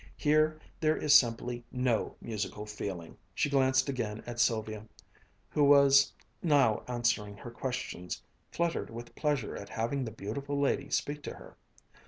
Here, 0.17 0.59
there 0.79 0.97
is 0.97 1.13
simply 1.13 1.63
no 1.71 2.15
musical 2.21 2.65
feeling!" 2.65 3.19
She 3.35 3.51
glanced 3.51 3.87
again 3.87 4.23
at 4.25 4.39
Sylvia, 4.39 4.87
who 5.51 5.63
was 5.63 6.11
now 6.41 6.81
answering 6.87 7.37
her 7.37 7.51
questions, 7.51 8.19
fluttered 8.51 8.89
with 8.89 9.13
pleasure 9.13 9.55
at 9.55 9.69
having 9.69 10.03
the 10.03 10.09
beautiful 10.11 10.59
lady 10.59 10.89
speak 10.89 11.21
to 11.21 11.35
her. 11.35 11.55